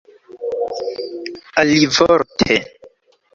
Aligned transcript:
alivorte 1.61 2.55